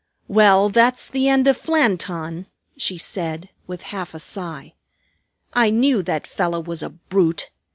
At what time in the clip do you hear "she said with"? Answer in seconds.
2.75-3.83